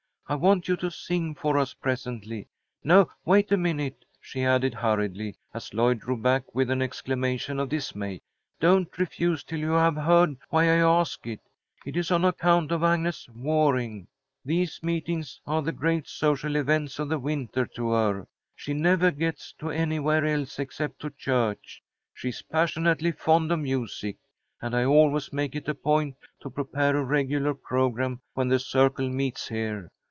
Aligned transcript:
"I 0.27 0.35
want 0.35 0.69
you 0.69 0.77
to 0.77 0.89
sing 0.89 1.35
for 1.35 1.57
us 1.57 1.73
presently. 1.73 2.47
No, 2.85 3.11
wait 3.25 3.51
a 3.51 3.57
minute," 3.57 4.05
she 4.21 4.45
added, 4.45 4.73
hurriedly, 4.73 5.35
as 5.53 5.73
Lloyd 5.73 5.99
drew 5.99 6.15
back 6.15 6.55
with 6.55 6.69
an 6.71 6.81
exclamation 6.81 7.59
of 7.59 7.67
dismay. 7.67 8.21
"Don't 8.57 8.97
refuse 8.97 9.43
till 9.43 9.59
you 9.59 9.71
have 9.73 9.97
heard 9.97 10.37
why 10.49 10.69
I 10.69 10.77
ask 10.77 11.27
it. 11.27 11.41
It 11.85 11.97
is 11.97 12.11
on 12.11 12.23
account 12.23 12.71
of 12.71 12.81
Agnes 12.81 13.27
Waring. 13.35 14.07
These 14.45 14.81
meetings 14.81 15.41
are 15.45 15.61
the 15.61 15.73
great 15.73 16.07
social 16.07 16.55
events 16.55 16.97
of 16.97 17.09
the 17.09 17.19
winter 17.19 17.65
to 17.75 17.89
her. 17.89 18.25
She 18.55 18.73
never 18.73 19.11
gets 19.11 19.51
to 19.59 19.65
go 19.65 19.69
anywhere 19.71 20.25
else 20.25 20.59
except 20.59 21.01
to 21.01 21.09
church. 21.09 21.83
She's 22.13 22.41
passionately 22.41 23.11
fond 23.11 23.51
of 23.51 23.59
music, 23.59 24.15
and 24.61 24.73
I 24.77 24.85
always 24.85 25.33
make 25.33 25.55
it 25.57 25.67
a 25.67 25.75
point 25.75 26.15
to 26.39 26.49
prepare 26.49 26.95
a 26.95 27.03
regular 27.03 27.53
programme 27.53 28.21
when 28.33 28.47
the 28.47 28.59
Circle 28.59 29.09
meets 29.09 29.49
here. 29.49 29.89